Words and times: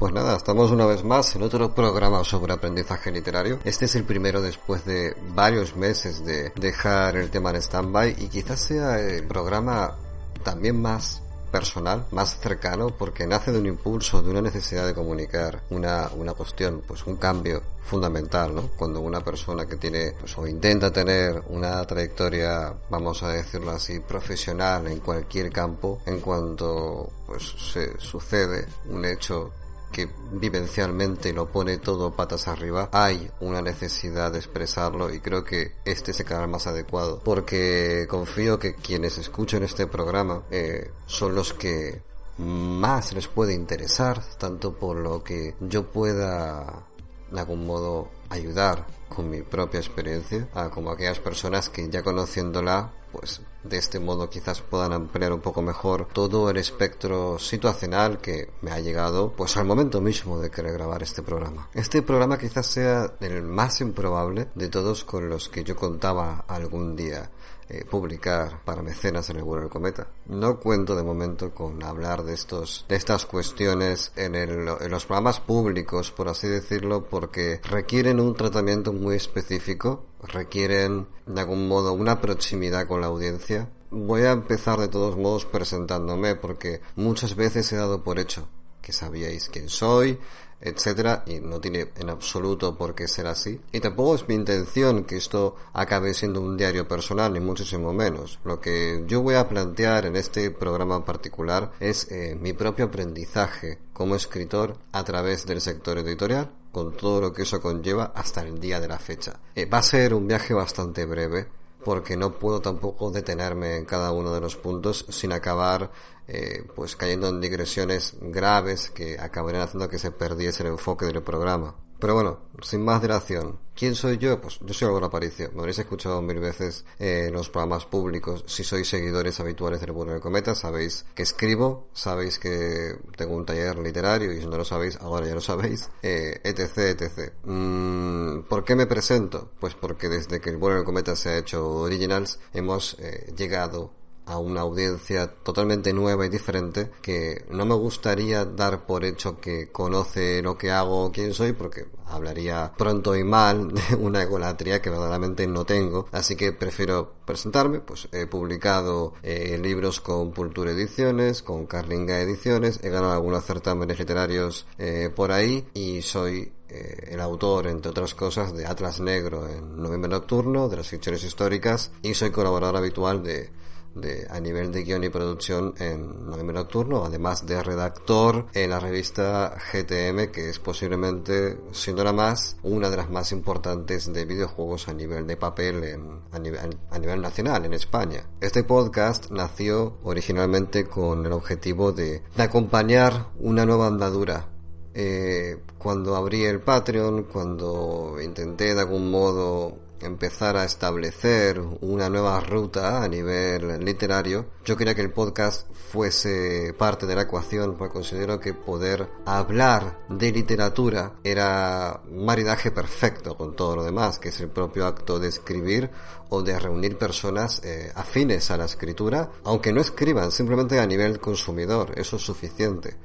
Pues 0.00 0.14
nada, 0.14 0.34
estamos 0.34 0.70
una 0.70 0.86
vez 0.86 1.04
más 1.04 1.36
en 1.36 1.42
otro 1.42 1.74
programa 1.74 2.24
sobre 2.24 2.54
aprendizaje 2.54 3.12
literario. 3.12 3.58
Este 3.64 3.84
es 3.84 3.94
el 3.96 4.04
primero 4.04 4.40
después 4.40 4.86
de 4.86 5.14
varios 5.34 5.76
meses 5.76 6.24
de 6.24 6.54
dejar 6.56 7.18
el 7.18 7.28
tema 7.28 7.50
en 7.50 7.56
stand-by 7.56 8.16
y 8.18 8.28
quizás 8.28 8.60
sea 8.60 8.98
el 8.98 9.26
programa 9.26 9.98
también 10.42 10.80
más 10.80 11.20
personal, 11.52 12.06
más 12.12 12.40
cercano, 12.40 12.96
porque 12.96 13.26
nace 13.26 13.52
de 13.52 13.58
un 13.58 13.66
impulso, 13.66 14.22
de 14.22 14.30
una 14.30 14.40
necesidad 14.40 14.86
de 14.86 14.94
comunicar 14.94 15.64
una, 15.68 16.08
una 16.16 16.32
cuestión, 16.32 16.82
pues 16.86 17.04
un 17.06 17.16
cambio 17.16 17.60
fundamental, 17.82 18.54
¿no? 18.54 18.70
Cuando 18.78 19.02
una 19.02 19.20
persona 19.20 19.66
que 19.66 19.76
tiene, 19.76 20.14
pues, 20.18 20.38
o 20.38 20.46
intenta 20.46 20.90
tener 20.90 21.42
una 21.48 21.84
trayectoria, 21.86 22.72
vamos 22.88 23.22
a 23.22 23.28
decirlo 23.28 23.72
así, 23.72 24.00
profesional 24.00 24.86
en 24.86 25.00
cualquier 25.00 25.52
campo, 25.52 26.00
en 26.06 26.20
cuanto, 26.20 27.10
pues, 27.26 27.54
se 27.70 28.00
sucede 28.00 28.66
un 28.88 29.04
hecho 29.04 29.52
que 29.90 30.08
vivencialmente 30.32 31.32
lo 31.32 31.50
pone 31.50 31.78
todo 31.78 32.12
patas 32.12 32.48
arriba, 32.48 32.88
hay 32.92 33.30
una 33.40 33.62
necesidad 33.62 34.32
de 34.32 34.38
expresarlo 34.38 35.12
y 35.12 35.20
creo 35.20 35.44
que 35.44 35.72
este 35.84 36.12
es 36.12 36.20
el 36.20 36.26
canal 36.26 36.48
más 36.48 36.66
adecuado 36.66 37.20
porque 37.24 38.06
confío 38.08 38.58
que 38.58 38.74
quienes 38.74 39.18
escuchen 39.18 39.62
este 39.62 39.86
programa 39.86 40.42
eh, 40.50 40.90
son 41.06 41.34
los 41.34 41.52
que 41.52 42.02
más 42.38 43.12
les 43.12 43.28
puede 43.28 43.54
interesar, 43.54 44.22
tanto 44.38 44.72
por 44.72 44.96
lo 44.96 45.22
que 45.22 45.54
yo 45.60 45.90
pueda 45.90 46.86
de 47.30 47.40
algún 47.40 47.66
modo 47.66 48.08
ayudar 48.30 48.86
con 49.08 49.28
mi 49.28 49.42
propia 49.42 49.80
experiencia, 49.80 50.48
a 50.54 50.70
como 50.70 50.90
aquellas 50.90 51.18
personas 51.18 51.68
que 51.68 51.88
ya 51.88 52.02
conociéndola 52.02 52.92
pues 53.12 53.42
de 53.62 53.76
este 53.76 54.00
modo 54.00 54.30
quizás 54.30 54.62
puedan 54.62 54.92
ampliar 54.92 55.32
un 55.32 55.40
poco 55.40 55.62
mejor 55.62 56.08
todo 56.12 56.48
el 56.48 56.56
espectro 56.56 57.38
situacional 57.38 58.18
que 58.18 58.50
me 58.62 58.70
ha 58.70 58.80
llegado 58.80 59.32
pues 59.36 59.56
al 59.56 59.66
momento 59.66 60.00
mismo 60.00 60.38
de 60.38 60.50
querer 60.50 60.72
grabar 60.72 61.02
este 61.02 61.22
programa. 61.22 61.68
Este 61.74 62.02
programa 62.02 62.38
quizás 62.38 62.66
sea 62.66 63.14
el 63.20 63.42
más 63.42 63.80
improbable 63.80 64.48
de 64.54 64.68
todos 64.68 65.04
con 65.04 65.28
los 65.28 65.48
que 65.48 65.64
yo 65.64 65.76
contaba 65.76 66.44
algún 66.48 66.96
día 66.96 67.30
eh, 67.72 67.84
publicar 67.88 68.64
para 68.64 68.82
mecenas 68.82 69.30
en 69.30 69.36
el 69.36 69.44
vuelo 69.44 69.62
del 69.62 69.70
cometa. 69.70 70.08
No 70.26 70.58
cuento 70.58 70.96
de 70.96 71.04
momento 71.04 71.54
con 71.54 71.84
hablar 71.84 72.24
de 72.24 72.34
estos, 72.34 72.84
de 72.88 72.96
estas 72.96 73.26
cuestiones 73.26 74.10
en, 74.16 74.34
el, 74.34 74.66
en 74.80 74.90
los 74.90 75.06
programas 75.06 75.38
públicos, 75.38 76.10
por 76.10 76.28
así 76.28 76.48
decirlo, 76.48 77.04
porque 77.04 77.60
requieren 77.62 78.18
un 78.18 78.34
tratamiento 78.34 78.92
muy 78.92 79.14
específico, 79.14 80.04
requieren 80.22 81.08
de 81.26 81.40
algún 81.40 81.68
modo 81.68 81.92
una 81.92 82.20
proximidad 82.20 82.86
con 82.86 83.00
la 83.00 83.08
audiencia. 83.08 83.68
Voy 83.90 84.22
a 84.22 84.32
empezar 84.32 84.78
de 84.78 84.88
todos 84.88 85.16
modos 85.16 85.46
presentándome 85.46 86.36
porque 86.36 86.80
muchas 86.96 87.34
veces 87.34 87.72
he 87.72 87.76
dado 87.76 88.04
por 88.04 88.18
hecho 88.18 88.48
que 88.80 88.92
sabíais 88.92 89.48
quién 89.48 89.68
soy, 89.68 90.18
etcétera, 90.60 91.24
y 91.26 91.40
no 91.40 91.60
tiene 91.60 91.90
en 91.96 92.10
absoluto 92.10 92.76
por 92.76 92.94
qué 92.94 93.08
ser 93.08 93.26
así. 93.26 93.60
Y 93.72 93.80
tampoco 93.80 94.14
es 94.14 94.28
mi 94.28 94.34
intención 94.34 95.04
que 95.04 95.16
esto 95.16 95.56
acabe 95.72 96.14
siendo 96.14 96.40
un 96.40 96.56
diario 96.56 96.86
personal, 96.86 97.32
ni 97.32 97.40
muchísimo 97.40 97.92
menos. 97.92 98.38
Lo 98.44 98.60
que 98.60 99.04
yo 99.06 99.22
voy 99.22 99.34
a 99.34 99.48
plantear 99.48 100.06
en 100.06 100.16
este 100.16 100.50
programa 100.50 101.04
particular 101.04 101.72
es 101.80 102.10
eh, 102.10 102.36
mi 102.40 102.52
propio 102.52 102.86
aprendizaje 102.86 103.78
como 103.92 104.14
escritor 104.14 104.76
a 104.92 105.04
través 105.04 105.46
del 105.46 105.60
sector 105.60 105.98
editorial, 105.98 106.50
con 106.72 106.96
todo 106.96 107.20
lo 107.20 107.32
que 107.32 107.42
eso 107.42 107.60
conlleva 107.60 108.12
hasta 108.14 108.42
el 108.42 108.60
día 108.60 108.80
de 108.80 108.88
la 108.88 108.98
fecha. 108.98 109.40
Eh, 109.54 109.66
va 109.66 109.78
a 109.78 109.82
ser 109.82 110.14
un 110.14 110.26
viaje 110.26 110.54
bastante 110.54 111.04
breve, 111.04 111.48
porque 111.84 112.16
no 112.16 112.38
puedo 112.38 112.60
tampoco 112.60 113.10
detenerme 113.10 113.76
en 113.76 113.84
cada 113.84 114.12
uno 114.12 114.32
de 114.32 114.40
los 114.40 114.56
puntos 114.56 115.06
sin 115.08 115.32
acabar 115.32 115.90
eh, 116.28 116.64
pues 116.76 116.94
cayendo 116.94 117.28
en 117.28 117.40
digresiones 117.40 118.16
graves 118.20 118.90
que 118.90 119.18
acabarían 119.18 119.64
haciendo 119.64 119.88
que 119.88 119.98
se 119.98 120.12
perdiese 120.12 120.62
el 120.62 120.70
enfoque 120.70 121.06
del 121.06 121.22
programa. 121.22 121.74
Pero 122.00 122.14
bueno, 122.14 122.38
sin 122.62 122.82
más 122.82 123.02
dilación, 123.02 123.58
¿quién 123.74 123.94
soy 123.94 124.16
yo? 124.16 124.40
Pues 124.40 124.58
yo 124.62 124.72
soy 124.72 124.88
Álvaro 124.88 125.06
Aparicio. 125.06 125.50
Me 125.52 125.60
habréis 125.60 125.78
escuchado 125.80 126.22
mil 126.22 126.40
veces 126.40 126.86
eh, 126.98 127.26
en 127.28 127.34
los 127.34 127.50
programas 127.50 127.84
públicos. 127.84 128.42
Si 128.46 128.64
sois 128.64 128.88
seguidores 128.88 129.38
habituales 129.38 129.80
del 129.82 129.92
Bueno 129.92 130.12
del 130.12 130.20
Cometa, 130.22 130.54
sabéis 130.54 131.04
que 131.14 131.24
escribo, 131.24 131.88
sabéis 131.92 132.38
que 132.38 132.96
tengo 133.16 133.36
un 133.36 133.44
taller 133.44 133.78
literario 133.78 134.32
y 134.32 134.40
si 134.40 134.46
no 134.46 134.56
lo 134.56 134.64
sabéis, 134.64 134.96
ahora 134.96 135.26
ya 135.26 135.34
lo 135.34 135.42
sabéis, 135.42 135.90
eh, 136.02 136.40
etc, 136.42 136.78
etc. 136.78 137.32
Mm, 137.44 138.44
¿Por 138.48 138.64
qué 138.64 138.74
me 138.74 138.86
presento? 138.86 139.50
Pues 139.60 139.74
porque 139.74 140.08
desde 140.08 140.40
que 140.40 140.48
el 140.48 140.56
Bueno 140.56 140.76
del 140.76 140.86
Cometa 140.86 141.14
se 141.16 141.28
ha 141.28 141.38
hecho 141.38 141.68
Originals, 141.68 142.40
hemos 142.54 142.96
eh, 142.98 143.30
llegado 143.36 143.99
a 144.30 144.38
una 144.38 144.60
audiencia 144.60 145.26
totalmente 145.26 145.92
nueva 145.92 146.24
y 146.24 146.28
diferente 146.28 146.90
que 147.02 147.44
no 147.50 147.66
me 147.66 147.74
gustaría 147.74 148.44
dar 148.44 148.86
por 148.86 149.04
hecho 149.04 149.40
que 149.40 149.72
conoce 149.72 150.40
lo 150.40 150.56
que 150.56 150.70
hago 150.70 151.06
o 151.06 151.12
quién 151.12 151.34
soy 151.34 151.52
porque 151.52 151.86
hablaría 152.06 152.72
pronto 152.78 153.16
y 153.16 153.24
mal 153.24 153.74
de 153.74 153.96
una 153.96 154.22
egolatría 154.22 154.80
que 154.80 154.90
verdaderamente 154.90 155.46
no 155.46 155.64
tengo. 155.64 156.06
Así 156.12 156.36
que 156.36 156.52
prefiero 156.52 157.14
presentarme 157.24 157.80
pues 157.80 158.08
he 158.12 158.26
publicado 158.26 159.14
eh, 159.22 159.58
libros 159.60 160.00
con 160.00 160.32
Pultura 160.32 160.70
Ediciones 160.70 161.42
con 161.42 161.66
Carlinga 161.66 162.20
Ediciones 162.20 162.80
he 162.82 162.90
ganado 162.90 163.12
algunos 163.12 163.44
certámenes 163.44 163.98
literarios 163.98 164.66
eh, 164.78 165.10
por 165.14 165.32
ahí 165.32 165.66
y 165.74 166.02
soy 166.02 166.52
eh, 166.68 167.08
el 167.10 167.20
autor, 167.20 167.66
entre 167.66 167.90
otras 167.90 168.14
cosas, 168.14 168.54
de 168.54 168.64
Atlas 168.64 169.00
Negro 169.00 169.48
en 169.48 169.82
Noviembre 169.82 170.08
Nocturno, 170.08 170.68
de 170.68 170.76
las 170.76 170.88
ficciones 170.88 171.24
históricas, 171.24 171.90
y 172.02 172.14
soy 172.14 172.30
colaborador 172.30 172.76
habitual 172.76 173.24
de 173.24 173.50
de, 173.94 174.26
a 174.30 174.40
nivel 174.40 174.72
de 174.72 174.84
guion 174.84 175.04
y 175.04 175.08
producción 175.08 175.74
en 175.78 176.26
Noviembre 176.26 176.54
Nocturno, 176.54 177.04
además 177.04 177.46
de 177.46 177.62
redactor 177.62 178.46
en 178.54 178.70
la 178.70 178.80
revista 178.80 179.56
GTM, 179.72 180.30
que 180.30 180.50
es 180.50 180.58
posiblemente, 180.58 181.58
siendo 181.72 182.04
la 182.04 182.12
más, 182.12 182.56
una 182.62 182.90
de 182.90 182.96
las 182.96 183.10
más 183.10 183.32
importantes 183.32 184.12
de 184.12 184.24
videojuegos 184.24 184.88
a 184.88 184.94
nivel 184.94 185.26
de 185.26 185.36
papel 185.36 185.84
en, 185.84 186.22
a, 186.32 186.38
nivel, 186.38 186.78
a 186.90 186.98
nivel 186.98 187.20
nacional 187.20 187.64
en 187.64 187.74
España. 187.74 188.26
Este 188.40 188.64
podcast 188.64 189.30
nació 189.30 189.98
originalmente 190.02 190.84
con 190.84 191.26
el 191.26 191.32
objetivo 191.32 191.92
de, 191.92 192.22
de 192.36 192.42
acompañar 192.42 193.28
una 193.38 193.66
nueva 193.66 193.86
andadura 193.86 194.46
eh, 194.92 195.62
cuando 195.78 196.16
abrí 196.16 196.44
el 196.44 196.60
Patreon, 196.60 197.24
cuando 197.24 198.16
intenté 198.20 198.74
de 198.74 198.80
algún 198.80 199.10
modo 199.10 199.78
empezar 200.00 200.56
a 200.56 200.64
establecer 200.64 201.60
una 201.80 202.08
nueva 202.08 202.40
ruta 202.40 203.02
a 203.02 203.08
nivel 203.08 203.84
literario, 203.84 204.46
yo 204.64 204.76
quería 204.76 204.94
que 204.94 205.02
el 205.02 205.12
podcast 205.12 205.70
fuese 205.72 206.74
parte 206.78 207.06
de 207.06 207.14
la 207.14 207.22
ecuación, 207.22 207.76
porque 207.76 207.92
considero 207.92 208.40
que 208.40 208.54
poder 208.54 209.08
hablar 209.26 210.00
de 210.08 210.32
literatura 210.32 211.14
era 211.24 212.00
un 212.10 212.24
maridaje 212.24 212.70
perfecto 212.70 213.36
con 213.36 213.54
todo 213.56 213.76
lo 213.76 213.84
demás, 213.84 214.18
que 214.18 214.30
es 214.30 214.40
el 214.40 214.48
propio 214.48 214.86
acto 214.86 215.18
de 215.18 215.28
escribir 215.28 215.90
o 216.28 216.42
de 216.42 216.58
reunir 216.58 216.96
personas 216.96 217.60
eh, 217.64 217.92
afines 217.94 218.50
a 218.50 218.56
la 218.56 218.64
escritura, 218.64 219.30
aunque 219.44 219.72
no 219.72 219.80
escriban, 219.80 220.30
simplemente 220.32 220.78
a 220.78 220.86
nivel 220.86 221.20
consumidor, 221.20 221.92
eso 221.96 222.16
es 222.16 222.22
suficiente. 222.22 222.96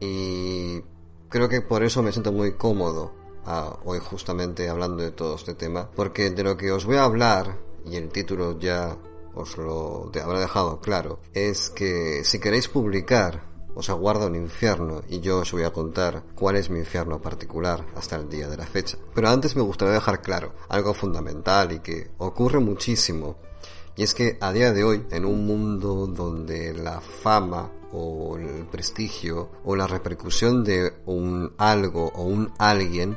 Y 0.00 0.80
creo 1.28 1.48
que 1.48 1.60
por 1.60 1.82
eso 1.82 2.02
me 2.02 2.12
siento 2.12 2.32
muy 2.32 2.52
cómodo 2.52 3.27
hoy 3.84 3.98
justamente 4.00 4.68
hablando 4.68 5.02
de 5.02 5.10
todo 5.10 5.36
este 5.36 5.54
tema, 5.54 5.90
porque 5.94 6.30
de 6.30 6.42
lo 6.42 6.56
que 6.56 6.72
os 6.72 6.84
voy 6.84 6.96
a 6.96 7.04
hablar, 7.04 7.58
y 7.84 7.96
el 7.96 8.10
título 8.10 8.58
ya 8.58 8.96
os 9.34 9.56
lo 9.56 10.10
habrá 10.22 10.40
dejado 10.40 10.80
claro, 10.80 11.20
es 11.32 11.70
que 11.70 12.22
si 12.24 12.38
queréis 12.40 12.68
publicar, 12.68 13.48
os 13.74 13.90
aguarda 13.90 14.26
un 14.26 14.34
infierno 14.34 15.02
y 15.08 15.20
yo 15.20 15.38
os 15.38 15.52
voy 15.52 15.62
a 15.62 15.72
contar 15.72 16.24
cuál 16.34 16.56
es 16.56 16.68
mi 16.68 16.80
infierno 16.80 17.22
particular 17.22 17.86
hasta 17.94 18.16
el 18.16 18.28
día 18.28 18.48
de 18.48 18.56
la 18.56 18.66
fecha. 18.66 18.98
Pero 19.14 19.28
antes 19.28 19.54
me 19.54 19.62
gustaría 19.62 19.94
dejar 19.94 20.20
claro 20.20 20.52
algo 20.68 20.94
fundamental 20.94 21.70
y 21.70 21.78
que 21.78 22.10
ocurre 22.18 22.58
muchísimo. 22.58 23.36
Y 23.94 24.02
es 24.02 24.14
que 24.14 24.36
a 24.40 24.52
día 24.52 24.72
de 24.72 24.82
hoy, 24.82 25.06
en 25.10 25.24
un 25.24 25.46
mundo 25.46 26.08
donde 26.08 26.74
la 26.74 27.00
fama 27.00 27.70
o 27.92 28.36
el 28.36 28.66
prestigio 28.66 29.50
o 29.64 29.76
la 29.76 29.86
repercusión 29.86 30.64
de 30.64 30.94
un 31.06 31.54
algo 31.56 32.10
o 32.16 32.24
un 32.24 32.52
alguien 32.58 33.16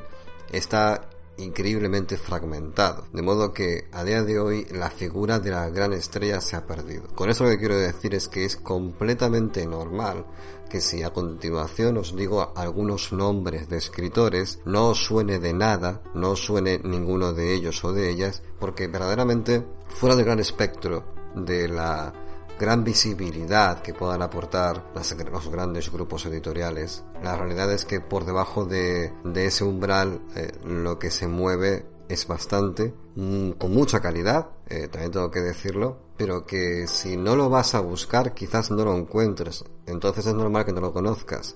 está 0.51 1.09
increíblemente 1.37 2.17
fragmentado. 2.17 3.05
De 3.11 3.21
modo 3.21 3.53
que 3.53 3.87
a 3.91 4.03
día 4.03 4.23
de 4.23 4.39
hoy 4.39 4.65
la 4.71 4.89
figura 4.89 5.39
de 5.39 5.51
la 5.51 5.69
gran 5.69 5.93
estrella 5.93 6.41
se 6.41 6.55
ha 6.55 6.67
perdido. 6.67 7.07
Con 7.15 7.29
eso 7.29 7.43
lo 7.43 7.49
que 7.51 7.57
quiero 7.57 7.77
decir 7.77 8.13
es 8.15 8.27
que 8.27 8.45
es 8.45 8.55
completamente 8.57 9.65
normal 9.65 10.25
que 10.69 10.81
si 10.81 11.03
a 11.03 11.11
continuación 11.11 11.97
os 11.97 12.15
digo 12.15 12.53
algunos 12.55 13.11
nombres 13.11 13.67
de 13.67 13.77
escritores, 13.77 14.59
no 14.65 14.89
os 14.89 15.03
suene 15.03 15.39
de 15.39 15.53
nada, 15.53 16.01
no 16.13 16.31
os 16.31 16.45
suene 16.45 16.79
ninguno 16.83 17.33
de 17.33 17.53
ellos 17.53 17.83
o 17.83 17.91
de 17.91 18.09
ellas, 18.09 18.41
porque 18.59 18.87
verdaderamente 18.87 19.65
fuera 19.89 20.15
del 20.15 20.25
gran 20.25 20.39
espectro 20.39 21.03
de 21.35 21.67
la 21.67 22.13
gran 22.59 22.83
visibilidad 22.83 23.81
que 23.81 23.93
puedan 23.93 24.21
aportar 24.21 24.83
los 24.93 25.49
grandes 25.49 25.91
grupos 25.91 26.25
editoriales. 26.25 27.03
La 27.23 27.35
realidad 27.35 27.71
es 27.71 27.85
que 27.85 27.99
por 27.99 28.25
debajo 28.25 28.65
de, 28.65 29.13
ese 29.35 29.63
umbral 29.63 30.21
eh, 30.35 30.51
lo 30.65 30.99
que 30.99 31.11
se 31.11 31.27
mueve 31.27 31.85
es 32.07 32.27
bastante, 32.27 32.93
mm, 33.15 33.51
con 33.51 33.73
mucha 33.73 34.01
calidad, 34.01 34.49
eh, 34.67 34.87
también 34.87 35.11
tengo 35.11 35.31
que 35.31 35.39
decirlo, 35.41 35.97
pero 36.17 36.45
que 36.45 36.85
si 36.87 37.17
no 37.17 37.35
lo 37.35 37.49
vas 37.49 37.73
a 37.73 37.79
buscar 37.79 38.33
quizás 38.33 38.69
no 38.69 38.83
lo 38.83 38.95
encuentres, 38.95 39.63
entonces 39.85 40.27
es 40.27 40.33
normal 40.33 40.65
que 40.65 40.73
no 40.73 40.81
lo 40.81 40.91
conozcas. 40.91 41.55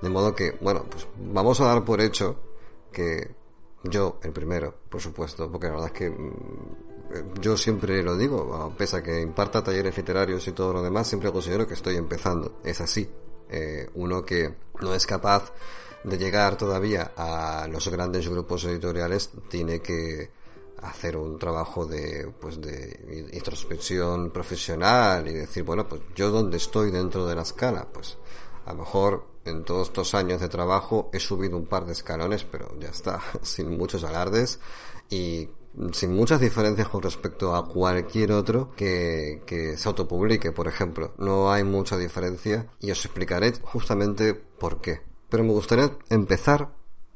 De 0.00 0.08
modo 0.08 0.34
que, 0.34 0.56
bueno, 0.60 0.84
pues 0.90 1.06
vamos 1.18 1.60
a 1.60 1.66
dar 1.66 1.84
por 1.84 2.00
hecho 2.00 2.36
que 2.92 3.34
yo, 3.82 4.18
el 4.22 4.32
primero, 4.32 4.74
por 4.88 5.00
supuesto, 5.00 5.50
porque 5.50 5.66
la 5.66 5.74
verdad 5.74 5.90
es 5.92 5.98
que 5.98 6.10
mm, 6.10 6.85
yo 7.40 7.56
siempre 7.56 8.02
lo 8.02 8.16
digo, 8.16 8.74
pese 8.76 8.98
a 8.98 9.02
que 9.02 9.20
imparta 9.20 9.62
talleres 9.62 9.96
literarios 9.96 10.46
y 10.48 10.52
todo 10.52 10.72
lo 10.72 10.82
demás, 10.82 11.06
siempre 11.06 11.32
considero 11.32 11.66
que 11.66 11.74
estoy 11.74 11.96
empezando. 11.96 12.60
Es 12.64 12.80
así. 12.80 13.08
Eh, 13.48 13.88
uno 13.94 14.24
que 14.24 14.54
no 14.80 14.92
es 14.94 15.06
capaz 15.06 15.52
de 16.02 16.18
llegar 16.18 16.56
todavía 16.56 17.12
a 17.16 17.68
los 17.70 17.88
grandes 17.88 18.28
grupos 18.28 18.64
editoriales 18.64 19.30
tiene 19.48 19.80
que 19.80 20.30
hacer 20.82 21.16
un 21.16 21.38
trabajo 21.38 21.86
de 21.86 22.32
pues 22.40 22.60
de 22.60 23.28
introspección 23.32 24.30
profesional 24.30 25.26
y 25.26 25.32
decir 25.32 25.62
bueno 25.64 25.88
pues 25.88 26.02
yo 26.14 26.30
dónde 26.30 26.58
estoy 26.58 26.90
dentro 26.90 27.26
de 27.26 27.34
la 27.34 27.42
escala 27.42 27.88
pues 27.92 28.18
a 28.66 28.72
lo 28.72 28.80
mejor 28.80 29.26
en 29.44 29.64
todos 29.64 29.88
estos 29.88 30.14
años 30.14 30.40
de 30.40 30.48
trabajo 30.48 31.08
he 31.12 31.18
subido 31.20 31.56
un 31.56 31.66
par 31.66 31.86
de 31.86 31.92
escalones 31.92 32.44
pero 32.44 32.78
ya 32.78 32.90
está 32.90 33.20
sin 33.42 33.76
muchos 33.76 34.04
alardes 34.04 34.60
y 35.08 35.48
sin 35.92 36.14
muchas 36.14 36.40
diferencias 36.40 36.88
con 36.88 37.02
respecto 37.02 37.54
a 37.54 37.68
cualquier 37.68 38.32
otro 38.32 38.72
que, 38.76 39.42
que 39.46 39.76
se 39.76 39.88
autopublique, 39.88 40.52
por 40.52 40.68
ejemplo. 40.68 41.14
No 41.18 41.52
hay 41.52 41.64
mucha 41.64 41.96
diferencia 41.96 42.66
y 42.80 42.90
os 42.90 43.04
explicaré 43.04 43.52
justamente 43.62 44.34
por 44.34 44.80
qué. 44.80 45.00
Pero 45.28 45.44
me 45.44 45.52
gustaría 45.52 45.96
empezar 46.08 46.70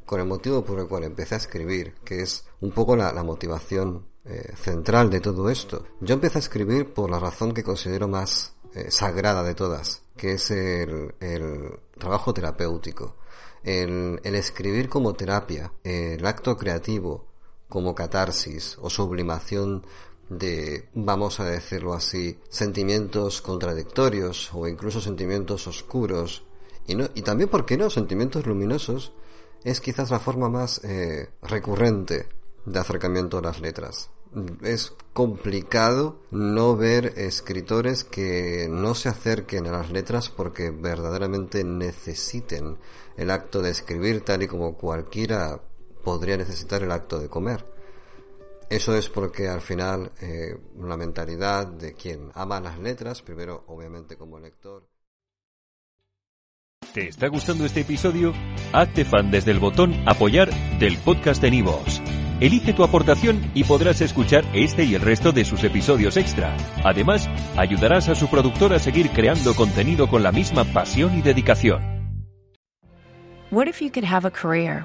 con 0.05 0.21
el 0.21 0.27
motivo 0.27 0.65
por 0.65 0.81
el 0.81 0.89
cual 0.89 1.05
empecé 1.05 1.37
a 1.37 1.39
escribir, 1.39 1.95
que 2.05 2.23
es 2.23 2.45
un 2.61 2.73
poco 2.73 2.97
la, 2.97 3.13
motivación 3.23 4.07
eh, 4.25 4.53
central 4.57 5.09
de 5.09 5.21
todo 5.21 5.49
esto. 5.49 5.87
Yo 6.01 6.15
empecé 6.15 6.39
a 6.39 6.41
escribir 6.41 6.93
por 6.93 7.11
la 7.11 7.21
razón 7.21 7.55
que 7.55 7.63
considero 7.63 8.09
más 8.09 8.55
eh, 8.75 8.91
sagrada 8.91 9.45
de 9.45 9.55
todas, 9.55 10.03
que 10.17 10.33
es 10.33 10.51
el, 10.51 11.15
trabajo 11.97 12.35
terapéutico. 12.35 13.17
El 13.63 14.19
escribir 14.25 14.89
como 14.89 15.13
terapia, 15.13 15.73
el 15.85 16.27
acto 16.27 16.57
creativo, 16.57 17.30
como 17.71 17.95
catarsis 17.95 18.77
o 18.83 18.91
sublimación 18.91 19.87
de, 20.29 20.91
vamos 20.93 21.41
a 21.41 21.45
decirlo 21.45 21.95
así, 21.95 22.39
sentimientos 22.51 23.41
contradictorios 23.41 24.51
o 24.53 24.69
incluso 24.69 25.01
sentimientos 25.01 25.67
oscuros 25.67 26.45
y, 26.87 26.95
no, 26.95 27.09
y 27.15 27.23
también, 27.23 27.49
¿por 27.49 27.65
qué 27.65 27.79
no?, 27.79 27.89
sentimientos 27.89 28.47
luminosos 28.47 29.13
es 29.65 29.81
quizás 29.81 30.11
la 30.11 30.21
forma 30.21 30.49
más 30.49 30.83
eh, 30.85 31.31
recurrente 31.43 32.29
de 32.67 32.79
acercamiento 32.79 33.39
a 33.39 33.43
las 33.43 33.61
letras. 33.61 34.11
Es 34.63 34.93
complicado 35.13 36.21
no 36.31 36.77
ver 36.77 37.15
escritores 37.17 38.05
que 38.05 38.69
no 38.71 38.95
se 38.95 39.09
acerquen 39.09 39.67
a 39.67 39.73
las 39.73 39.91
letras 39.91 40.29
porque 40.31 40.71
verdaderamente 40.71 41.65
necesiten 41.65 42.79
el 43.17 43.31
acto 43.31 43.61
de 43.61 43.71
escribir 43.71 44.25
tal 44.25 44.43
y 44.45 44.47
como 44.47 44.77
cualquiera 44.77 45.61
podría 46.03 46.37
necesitar 46.37 46.83
el 46.83 46.93
acto 46.93 47.19
de 47.19 47.29
comer. 47.29 47.65
Eso 48.69 48.95
es 48.97 49.09
porque 49.09 49.49
al 49.49 49.61
final 49.61 50.13
eh, 50.21 50.57
la 50.79 50.97
mentalidad 50.97 51.67
de 51.67 51.95
quien 51.95 52.31
ama 52.35 52.61
las 52.61 52.79
letras, 52.79 53.21
primero 53.21 53.65
obviamente 53.67 54.17
como 54.17 54.39
lector. 54.39 54.87
¿Te 56.95 57.09
está 57.09 57.29
gustando 57.29 57.65
este 57.65 57.81
episodio? 57.81 58.33
Hazte 58.73 59.05
fan 59.05 59.31
desde 59.31 59.51
el 59.51 59.59
botón 59.59 59.95
apoyar 60.07 60.51
del 60.79 60.99
podcast 60.99 61.43
de 61.43 61.51
Nivos. 61.51 62.01
Elige 62.41 62.73
tu 62.73 62.85
aportación 62.85 63.51
y 63.55 63.65
podrás 63.65 64.01
escuchar 64.01 64.45
este 64.55 64.85
y 64.85 64.95
el 64.95 65.03
resto 65.03 65.31
de 65.31 65.45
sus 65.45 65.63
episodios 65.63 66.17
extra. 66.17 66.57
Además, 66.85 67.29
ayudarás 67.57 68.09
a 68.09 68.15
su 68.15 68.29
productor 68.29 68.73
a 68.73 68.79
seguir 68.79 69.11
creando 69.11 69.55
contenido 69.55 70.09
con 70.09 70.23
la 70.23 70.33
misma 70.33 70.65
pasión 70.65 71.19
y 71.19 71.23
dedicación. 71.23 71.83
What 73.51 73.67
if 73.67 73.81
you 73.81 73.91
could 73.91 74.07
have 74.07 74.27
a 74.27 74.31
career 74.31 74.85